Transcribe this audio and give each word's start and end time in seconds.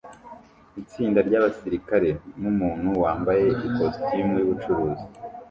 Itsinda 0.81 1.19
ryabasirikare 1.27 2.09
numuntu 2.41 2.89
wambaye 3.03 3.45
ikositimu 3.67 4.33
yubucuruz 4.39 4.99